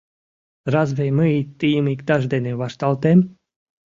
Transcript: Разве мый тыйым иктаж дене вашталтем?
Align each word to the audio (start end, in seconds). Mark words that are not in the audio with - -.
Разве 0.73 1.05
мый 1.17 1.33
тыйым 1.59 1.85
иктаж 1.93 2.21
дене 2.33 2.51
вашталтем? 2.61 3.19